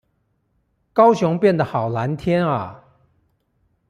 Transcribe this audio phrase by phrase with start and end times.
[0.93, 2.85] 高雄變得好藍天阿